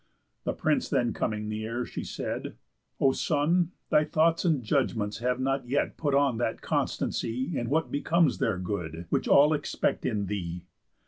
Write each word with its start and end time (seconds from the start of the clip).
The 0.45 0.53
prince 0.53 0.89
then 0.89 1.13
coming 1.13 1.47
near, 1.47 1.85
she 1.85 2.03
said: 2.03 2.55
"O 2.99 3.11
son, 3.11 3.71
Thy 3.91 4.03
thoughts 4.03 4.43
and 4.43 4.63
judgments 4.63 5.19
have 5.19 5.39
not 5.39 5.67
yet 5.69 5.95
put 5.95 6.15
on 6.15 6.39
That 6.39 6.59
constancy 6.59 7.55
in 7.55 7.69
what 7.69 7.91
becomes 7.91 8.39
their 8.39 8.57
good, 8.57 9.05
Which 9.11 9.27
all 9.27 9.53
expect 9.53 10.03
in 10.07 10.25
thee. 10.25 10.65